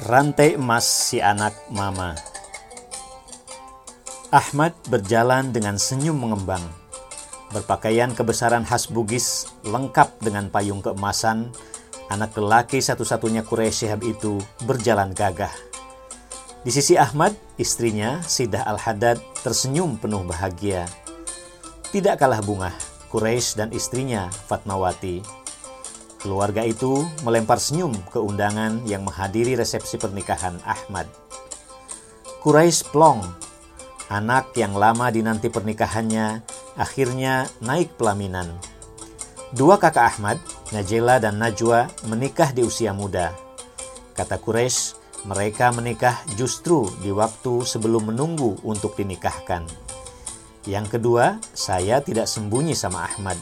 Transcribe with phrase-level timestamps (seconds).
[0.00, 2.16] Rantai emas si anak mama.
[4.32, 6.64] Ahmad berjalan dengan senyum mengembang.
[7.52, 11.52] Berpakaian kebesaran khas Bugis, lengkap dengan payung keemasan,
[12.08, 15.52] anak lelaki satu-satunya Quraisy Syihab itu berjalan gagah.
[16.64, 20.88] Di sisi Ahmad, istrinya, Sidah Al-Haddad, tersenyum penuh bahagia.
[21.92, 22.72] Tidak kalah bunga,
[23.12, 25.39] Quraisy dan istrinya, Fatmawati.
[26.20, 31.08] Keluarga itu melempar senyum ke undangan yang menghadiri resepsi pernikahan Ahmad.
[32.44, 33.24] Quraisy plong,
[34.12, 36.44] anak yang lama dinanti pernikahannya,
[36.76, 38.52] akhirnya naik pelaminan.
[39.56, 40.36] Dua kakak Ahmad,
[40.76, 43.32] Najela dan Najwa, menikah di usia muda.
[44.12, 49.64] Kata Quraisy, mereka menikah justru di waktu sebelum menunggu untuk dinikahkan.
[50.68, 53.40] Yang kedua, saya tidak sembunyi sama Ahmad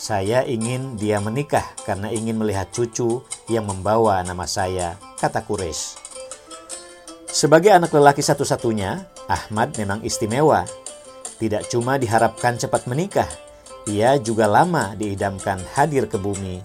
[0.00, 3.20] saya ingin dia menikah karena ingin melihat cucu
[3.52, 6.00] yang membawa nama saya, kata Quraisy.
[7.28, 10.64] Sebagai anak lelaki satu-satunya, Ahmad memang istimewa.
[11.36, 13.28] Tidak cuma diharapkan cepat menikah,
[13.84, 16.64] ia juga lama diidamkan hadir ke bumi.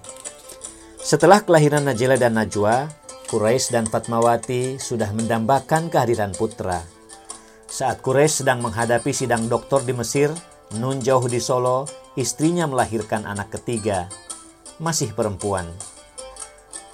[0.95, 2.87] Setelah kelahiran Najela dan Najwa,
[3.27, 6.87] Quraisy dan Fatmawati sudah mendambakan kehadiran putra.
[7.67, 10.31] Saat Quraisy sedang menghadapi sidang doktor di Mesir,
[10.73, 11.85] Nun jauh di Solo,
[12.17, 14.09] istrinya melahirkan anak ketiga,
[14.81, 15.69] masih perempuan.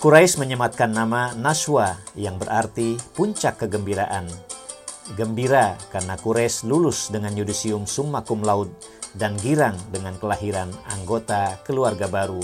[0.04, 4.28] Quraisy menyematkan nama Naswa yang berarti puncak kegembiraan.
[5.16, 8.74] Gembira karena Quraisy lulus dengan yudisium summa cum laude
[9.16, 12.42] dan girang dengan kelahiran anggota keluarga baru.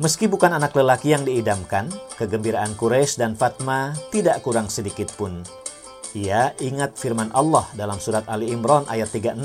[0.00, 5.44] Meski bukan anak lelaki yang diidamkan, kegembiraan Quraisy dan Fatma tidak kurang sedikit pun.
[6.10, 9.38] Ia ingat firman Allah dalam surat Ali Imran ayat 36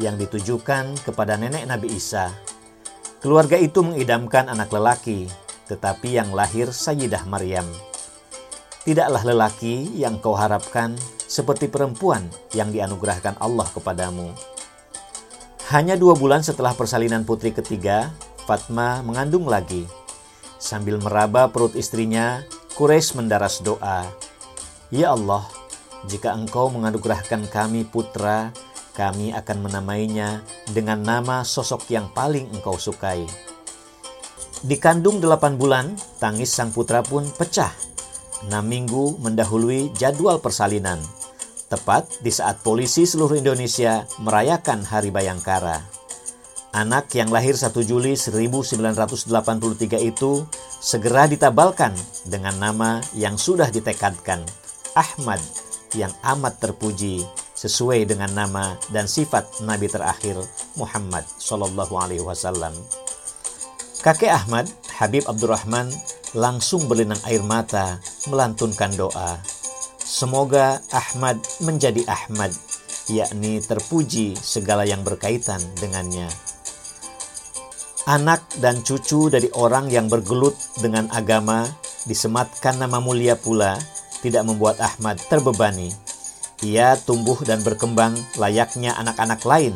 [0.00, 2.32] yang ditujukan kepada nenek Nabi Isa.
[3.20, 5.28] Keluarga itu mengidamkan anak lelaki,
[5.68, 7.68] tetapi yang lahir Sayyidah Maryam.
[8.88, 10.96] Tidaklah lelaki yang kau harapkan
[11.28, 12.24] seperti perempuan
[12.56, 14.32] yang dianugerahkan Allah kepadamu.
[15.70, 18.10] Hanya dua bulan setelah persalinan putri ketiga,
[18.48, 19.86] Fatma mengandung lagi.
[20.56, 22.42] Sambil meraba perut istrinya,
[22.74, 24.08] Quraisy mendaras doa,
[24.90, 25.46] Ya Allah,
[26.10, 28.50] jika engkau menganugerahkan kami putra,
[28.92, 30.42] kami akan menamainya
[30.74, 33.24] dengan nama sosok yang paling engkau sukai.
[34.62, 35.86] Dikandung delapan bulan,
[36.22, 37.70] tangis sang putra pun pecah.
[38.46, 40.98] Enam minggu mendahului jadwal persalinan,
[41.70, 45.78] tepat di saat polisi seluruh Indonesia merayakan Hari Bayangkara.
[46.74, 49.28] Anak yang lahir 1 Juli 1983
[50.02, 50.42] itu
[50.82, 51.94] segera ditabalkan
[52.26, 54.42] dengan nama yang sudah ditekadkan,
[54.96, 55.61] Ahmad
[55.96, 60.40] yang amat terpuji sesuai dengan nama dan sifat Nabi terakhir
[60.74, 62.72] Muhammad Shallallahu Alaihi Wasallam.
[64.02, 64.66] Kakek Ahmad,
[64.98, 65.86] Habib Abdurrahman,
[66.34, 69.38] langsung berlinang air mata melantunkan doa.
[70.02, 72.50] Semoga Ahmad menjadi Ahmad,
[73.06, 76.26] yakni terpuji segala yang berkaitan dengannya.
[78.10, 81.62] Anak dan cucu dari orang yang bergelut dengan agama
[82.02, 83.78] disematkan nama mulia pula
[84.22, 85.90] tidak membuat Ahmad terbebani.
[86.62, 89.74] Ia tumbuh dan berkembang layaknya anak-anak lain.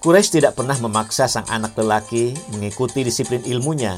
[0.00, 3.96] Quraisy tidak pernah memaksa sang anak lelaki mengikuti disiplin ilmunya.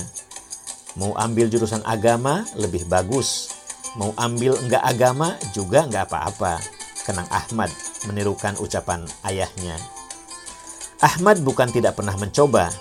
[0.98, 3.54] Mau ambil jurusan agama lebih bagus.
[3.94, 6.58] Mau ambil enggak agama juga enggak apa-apa.
[7.06, 7.70] Kenang Ahmad
[8.10, 9.78] menirukan ucapan ayahnya.
[10.98, 12.72] Ahmad bukan tidak pernah mencoba.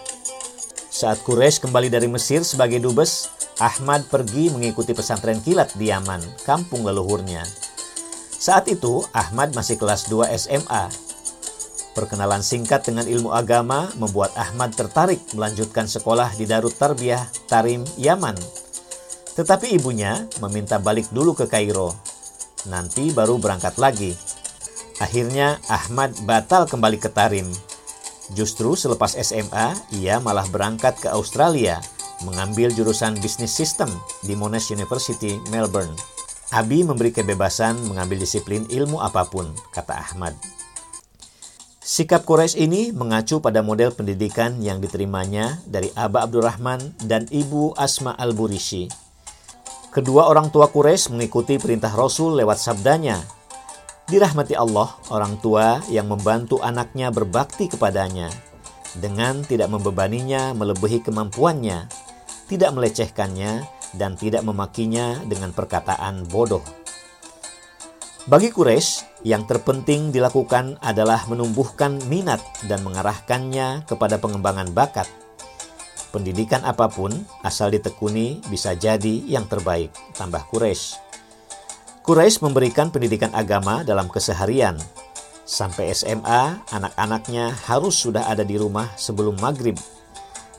[0.89, 6.83] Saat Quraisy kembali dari Mesir sebagai dubes, Ahmad pergi mengikuti pesantren kilat di Yaman, kampung
[6.83, 7.39] leluhurnya.
[8.35, 10.91] Saat itu, Ahmad masih kelas 2 SMA.
[11.95, 18.35] Perkenalan singkat dengan ilmu agama membuat Ahmad tertarik melanjutkan sekolah di Darut Tarbiyah Tarim, Yaman.
[19.39, 21.95] Tetapi ibunya meminta balik dulu ke Kairo.
[22.67, 24.11] Nanti baru berangkat lagi.
[24.99, 27.47] Akhirnya Ahmad batal kembali ke Tarim.
[28.35, 31.79] Justru selepas SMA, ia malah berangkat ke Australia
[32.23, 33.91] mengambil jurusan bisnis sistem
[34.23, 35.91] di Monash University, Melbourne.
[36.53, 40.37] Abi memberi kebebasan mengambil disiplin ilmu apa pun, kata Ahmad.
[41.85, 48.15] Sikap Quraisy ini mengacu pada model pendidikan yang diterimanya dari Aba Abdurrahman dan Ibu Asma
[48.17, 48.89] Al-Burishi.
[49.93, 53.21] Kedua orang tua Quraisy mengikuti perintah Rasul lewat sabdanya.
[54.09, 58.29] Dirahmati Allah, orang tua yang membantu anaknya berbakti kepadanya
[58.99, 62.04] dengan tidak membebaninya melebihi kemampuannya
[62.45, 63.65] tidak melecehkannya,
[63.95, 66.63] dan tidak memakinya dengan perkataan bodoh.
[68.25, 75.05] Bagi Quraisy, yang terpenting dilakukan adalah menumbuhkan minat dan mengarahkannya kepada pengembangan bakat.
[76.09, 77.13] Pendidikan apa pun,
[77.45, 80.97] asal ditekuni, bisa jadi yang terbaik, tambah Quraisy.
[82.01, 84.77] Quraisy memberikan pendidikan agama dalam keseharian.
[85.45, 89.77] Sampai SMA, anak-anaknya harus sudah ada di rumah sebelum maghrib.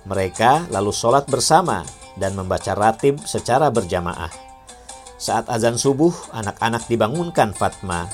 [0.07, 1.83] Mereka lalu sholat bersama
[2.15, 4.31] dan membaca ratib secara berjamaah.
[5.19, 8.07] Saat azan subuh, anak-anak dibangunkan Fatma.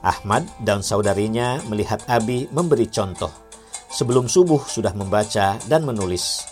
[0.00, 3.30] Ahmad dan saudarinya melihat Abi memberi contoh.
[3.90, 6.46] Sebelum subuh sudah membaca dan menulis.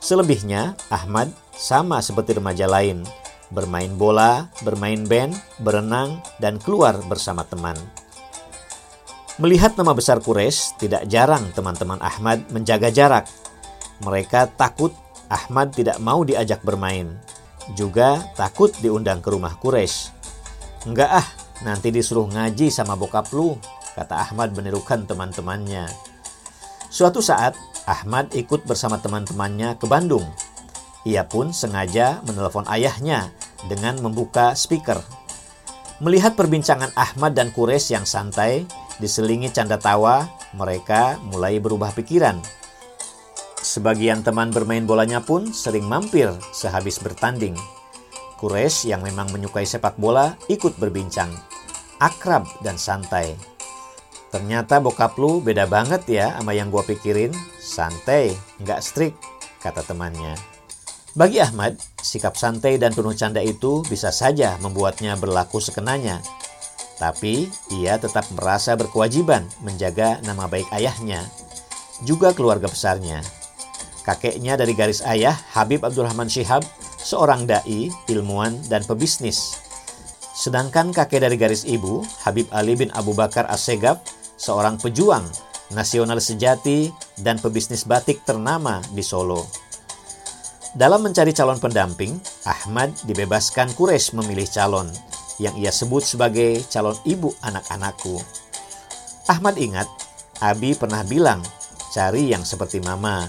[0.00, 3.04] Selebihnya, Ahmad sama seperti remaja lain,
[3.52, 7.76] bermain bola, bermain band, berenang, dan keluar bersama teman.
[9.36, 13.24] Melihat nama besar Quraisy, tidak jarang teman-teman Ahmad menjaga jarak.
[14.00, 14.92] Mereka takut
[15.30, 17.14] Ahmad tidak mau diajak bermain.
[17.78, 20.10] Juga takut diundang ke rumah Quraisy.
[20.88, 21.28] Enggak ah,
[21.62, 23.54] nanti disuruh ngaji sama bokap lu,
[23.94, 25.86] kata Ahmad menirukan teman-temannya.
[26.90, 27.54] Suatu saat,
[27.86, 30.26] Ahmad ikut bersama teman-temannya ke Bandung.
[31.06, 33.30] Ia pun sengaja menelpon ayahnya
[33.70, 35.00] dengan membuka speaker.
[36.00, 38.64] Melihat perbincangan Ahmad dan Kures yang santai,
[38.98, 42.40] diselingi canda tawa, mereka mulai berubah pikiran.
[43.60, 47.52] Sebagian teman bermain bolanya pun sering mampir sehabis bertanding.
[48.40, 51.28] Kures yang memang menyukai sepak bola ikut berbincang,
[52.00, 53.36] akrab dan santai.
[54.32, 57.36] Ternyata bokap lu beda banget ya sama yang gua pikirin.
[57.60, 58.32] Santai,
[58.64, 59.20] nggak strict,
[59.60, 60.32] kata temannya.
[61.12, 66.24] Bagi Ahmad, sikap santai dan penuh canda itu bisa saja membuatnya berlaku sekenanya.
[66.96, 71.26] Tapi ia tetap merasa berkewajiban menjaga nama baik ayahnya,
[72.06, 73.39] juga keluarga besarnya.
[74.00, 76.64] Kakeknya dari garis ayah, Habib Abdurrahman Syihab,
[77.00, 79.60] seorang dai, ilmuwan, dan pebisnis.
[80.32, 84.00] Sedangkan kakek dari garis ibu, Habib Ali bin Abu Bakar As-Segab,
[84.40, 85.28] seorang pejuang,
[85.76, 86.88] nasionalis sejati,
[87.20, 89.44] dan pebisnis batik ternama di Solo.
[90.72, 92.16] Dalam mencari calon pendamping,
[92.46, 94.88] Ahmad dibebaskan Quraisy memilih calon
[95.42, 98.22] yang ia sebut sebagai calon ibu anak-anakku.
[99.26, 99.90] Ahmad ingat,
[100.38, 101.42] Abi pernah bilang,
[101.90, 103.28] cari yang seperti mama.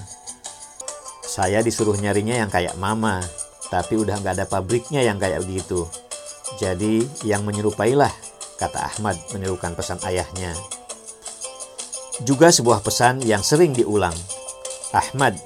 [1.32, 3.24] Saya disuruh nyarinya yang kayak mama,
[3.72, 5.88] tapi udah nggak ada pabriknya yang kayak begitu.
[6.60, 8.12] Jadi yang menyerupailah,
[8.60, 10.52] kata Ahmad menirukan pesan ayahnya.
[12.28, 14.12] Juga sebuah pesan yang sering diulang.
[14.92, 15.40] Ahmad,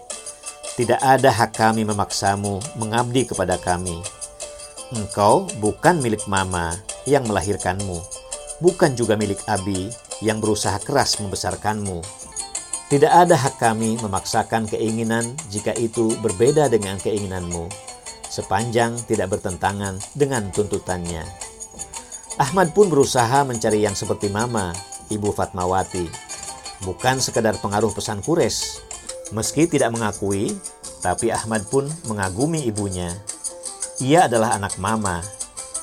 [0.74, 4.02] tidak ada hak kami memaksamu mengabdi kepada kami.
[4.90, 6.74] Engkau bukan milik mama
[7.06, 8.02] yang melahirkanmu,
[8.58, 9.94] bukan juga milik Abi
[10.26, 12.25] yang berusaha keras membesarkanmu.
[12.96, 17.68] Tidak ada hak kami memaksakan keinginan jika itu berbeda dengan keinginanmu,
[18.24, 21.28] sepanjang tidak bertentangan dengan tuntutannya.
[22.40, 24.72] Ahmad pun berusaha mencari yang seperti mama,
[25.12, 26.08] Ibu Fatmawati,
[26.88, 28.80] bukan sekadar pengaruh pesan Kures.
[29.36, 30.56] Meski tidak mengakui,
[31.04, 33.12] tapi Ahmad pun mengagumi ibunya.
[34.00, 35.20] Ia adalah anak mama.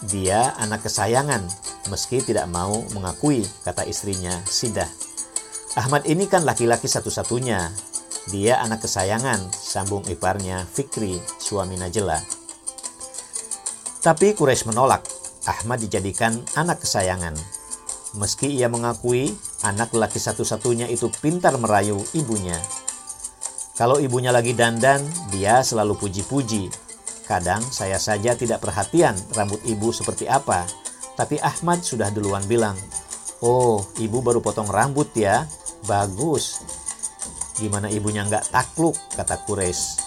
[0.08, 1.44] Dia anak kesayangan,
[1.92, 5.11] meski tidak mau mengakui, kata istrinya, Sidah.
[5.72, 7.72] Ahmad ini kan laki-laki satu-satunya.
[8.28, 12.20] Dia anak kesayangan, sambung iparnya Fikri, suami Najela.
[14.04, 15.08] Tapi Quraisy menolak.
[15.48, 17.34] Ahmad dijadikan anak kesayangan.
[18.14, 19.32] Meski ia mengakui
[19.62, 22.58] Anak laki satu-satunya itu pintar merayu ibunya.
[23.78, 24.98] Kalau ibunya lagi dandan,
[25.30, 26.66] dia selalu puji-puji.
[27.30, 30.66] Kadang saya saja tidak perhatian rambut ibu seperti apa,
[31.14, 32.74] tapi Ahmad sudah duluan bilang,
[33.38, 35.46] Oh, ibu baru potong rambut ya,
[35.86, 36.62] bagus.
[37.58, 40.00] Gimana ibunya nggak takluk, kata Kures.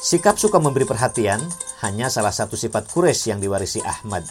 [0.00, 1.44] Sikap suka memberi perhatian
[1.84, 4.24] hanya salah satu sifat Kures yang diwarisi Ahmad.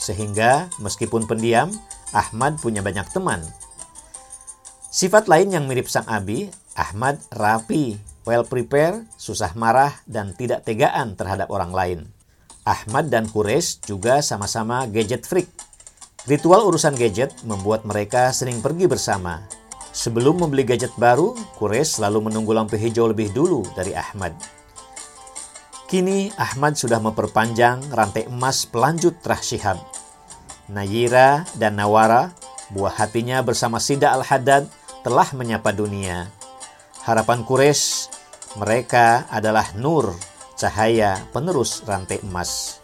[0.00, 1.72] Sehingga meskipun pendiam,
[2.12, 3.40] Ahmad punya banyak teman.
[4.94, 6.48] Sifat lain yang mirip sang Abi,
[6.78, 12.00] Ahmad rapi, well prepared, susah marah, dan tidak tegaan terhadap orang lain.
[12.64, 15.52] Ahmad dan Kures juga sama-sama gadget freak.
[16.24, 19.44] Ritual urusan gadget membuat mereka sering pergi bersama.
[19.92, 24.32] Sebelum membeli gadget baru, Kures selalu menunggu lampu hijau lebih dulu dari Ahmad.
[25.84, 29.78] Kini Ahmad sudah memperpanjang rantai emas pelanjut Trah Syihab
[30.64, 32.32] Nayira dan Nawara,
[32.72, 34.64] buah hatinya bersama Sida Al-Haddad
[35.04, 36.32] telah menyapa dunia.
[37.04, 38.08] Harapan Quraisy,
[38.56, 40.16] mereka adalah nur,
[40.56, 42.80] cahaya penerus rantai emas.